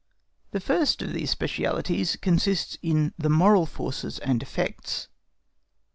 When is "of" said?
1.03-1.13